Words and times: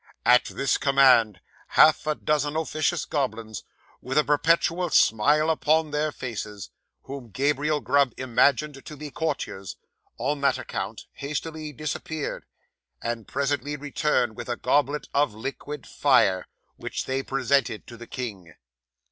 'At 0.25 0.45
this 0.45 0.79
command, 0.79 1.41
half 1.67 2.07
a 2.07 2.15
dozen 2.15 2.55
officious 2.55 3.05
goblins, 3.05 3.63
with 4.01 4.17
a 4.17 4.23
perpetual 4.23 4.89
smile 4.89 5.51
upon 5.51 5.91
their 5.91 6.11
faces, 6.11 6.71
whom 7.03 7.29
Gabriel 7.29 7.81
Grub 7.81 8.11
imagined 8.17 8.83
to 8.83 8.97
be 8.97 9.11
courtiers, 9.11 9.75
on 10.17 10.41
that 10.41 10.57
account, 10.57 11.05
hastily 11.13 11.71
disappeared, 11.71 12.45
and 13.03 13.27
presently 13.27 13.75
returned 13.75 14.35
with 14.35 14.49
a 14.49 14.55
goblet 14.57 15.07
of 15.13 15.35
liquid 15.35 15.85
fire, 15.85 16.47
which 16.77 17.05
they 17.05 17.21
presented 17.21 17.85
to 17.85 17.95
the 17.95 18.07
king. 18.07 18.55